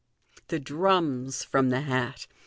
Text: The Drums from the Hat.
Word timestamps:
The 0.47 0.57
Drums 0.59 1.43
from 1.43 1.69
the 1.69 1.81
Hat. 1.81 2.25